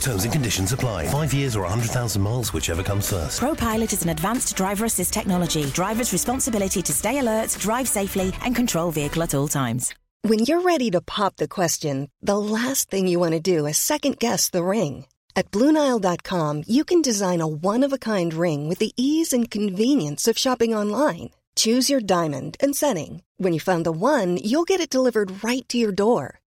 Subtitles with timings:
[0.00, 1.06] Terms and conditions apply.
[1.08, 3.40] Five years or 100,000 miles, whichever comes first.
[3.40, 5.64] ProPilot is an advanced driver assist technology.
[5.70, 9.94] Driver's responsibility to stay alert, drive safely, and control vehicle at all times.
[10.22, 13.78] When you're ready to pop the question, the last thing you want to do is
[13.78, 15.06] second guess the ring.
[15.36, 19.50] At Bluenile.com, you can design a one of a kind ring with the ease and
[19.50, 21.30] convenience of shopping online.
[21.54, 23.22] Choose your diamond and setting.
[23.36, 26.40] When you find the one, you'll get it delivered right to your door.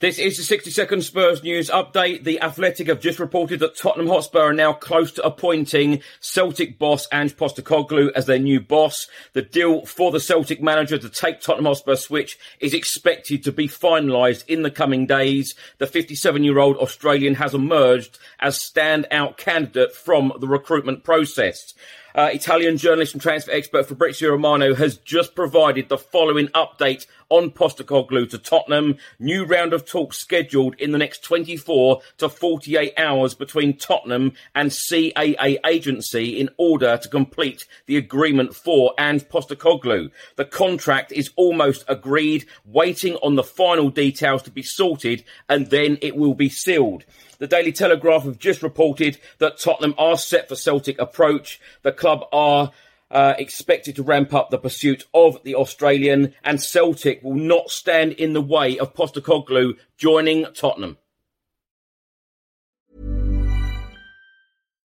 [0.00, 2.22] This is the 60 second Spurs news update.
[2.22, 7.08] The Athletic have just reported that Tottenham Hotspur are now close to appointing Celtic boss
[7.12, 9.08] Ange Postecoglou as their new boss.
[9.32, 13.66] The deal for the Celtic manager to take Tottenham Hotspur switch is expected to be
[13.66, 15.56] finalised in the coming days.
[15.78, 21.74] The 57 year old Australian has emerged as standout candidate from the recruitment process.
[22.14, 27.50] Uh, Italian journalist and transfer expert Fabrizio Romano has just provided the following update on
[27.50, 28.96] Postecoglou to Tottenham.
[29.18, 34.70] New round of talks scheduled in the next 24 to 48 hours between Tottenham and
[34.70, 40.10] CAA agency in order to complete the agreement for and Postecoglou.
[40.36, 45.98] The contract is almost agreed, waiting on the final details to be sorted, and then
[46.00, 47.04] it will be sealed.
[47.38, 51.60] The Daily Telegraph have just reported that Tottenham are set for Celtic approach.
[51.82, 52.72] The club are
[53.10, 58.12] uh, expected to ramp up the pursuit of the Australian, and Celtic will not stand
[58.12, 60.98] in the way of Postecoglou joining Tottenham.